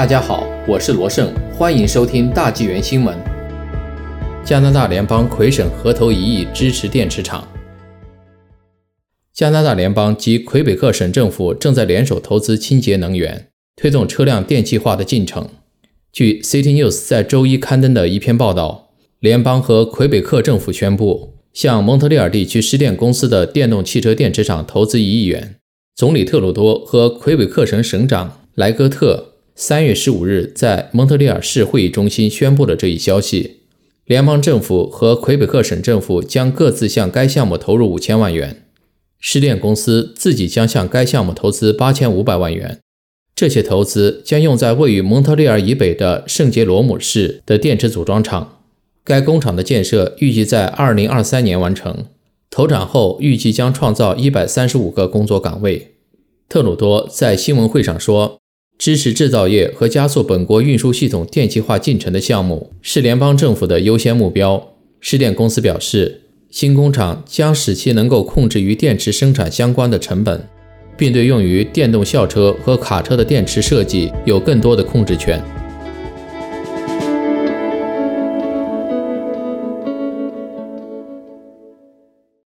[0.00, 3.14] 大家好，我是罗胜，欢迎收听大纪元新闻。
[4.42, 7.46] 加拿大联邦魁省合投一亿支持电池厂。
[9.34, 15.46] 加拿大联邦及魁北克省政府正在联手投资清洁能源，推动车辆电气化的进程。
[16.10, 25.56] 据 City News 在周一刊登的一篇报道，联邦和魁北克政府宣布向蒙特利尔地区失电公司的电动汽车电池厂投资一亿元。
[25.94, 29.29] 总理特鲁多和魁北克省省长莱戈特
[29.62, 33.58] 三月十五日在蒙特利尔市会议中心宣布了这一消息。
[34.06, 38.64] 联邦政府和魁北克省政府将各自向该项目投入五千万元。
[39.18, 42.80] 施电公司自己将向该项目投资八千五百万元，
[43.36, 48.62] 这些投资将用在位于蒙特利尔以北的圣杰罗姆市的电池组装厂。
[49.04, 52.06] 该工厂的建设预计在二零二三年完成，
[52.48, 55.96] 投产后预计将创造一百三十五个工作岗位。
[56.48, 58.39] 特鲁多在新闻会上说
[58.80, 66.22] ：“支持制造业和加速本国运输系统电气化进程的项目是联邦政府的优先目标。”施电公司表示。
[66.50, 70.48] 新工厂将使其能够控制与电池生产相关的成本，
[70.96, 75.40] 并对用于电动校车和卡车的电池设计有更多的控制权。